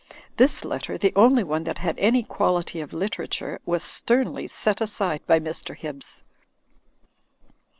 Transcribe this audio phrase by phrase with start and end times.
[0.37, 5.21] This letter (the only one that had any quality of literature) was sternly set aside
[5.27, 5.75] by Mr.
[5.77, 6.23] Hibbs.